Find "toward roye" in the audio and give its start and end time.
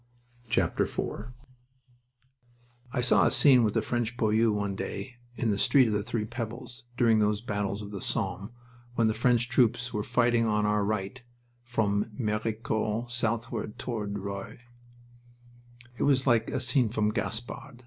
13.77-14.57